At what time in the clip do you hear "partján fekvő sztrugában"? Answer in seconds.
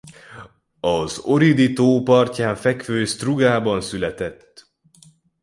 2.01-3.81